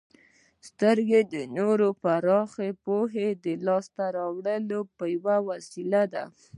•سترګې 0.67 1.21
د 1.33 1.35
نور 1.57 1.79
پراخه 2.01 2.67
پوهه 2.85 3.27
د 3.33 3.35
ترلاسه 3.45 3.91
کولو 4.15 4.79
یوه 5.15 5.35
وسیله 5.49 6.03
ده. 6.13 6.23